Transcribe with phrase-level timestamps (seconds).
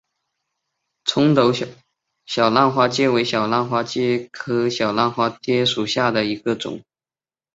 [1.05, 1.53] 葱头
[2.25, 6.81] 小浪花介为小浪花介科小浪花介属下的一个种。